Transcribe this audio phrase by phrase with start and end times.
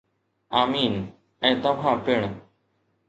[0.61, 0.95] آمين...
[1.51, 2.27] ۽ توهان پڻ.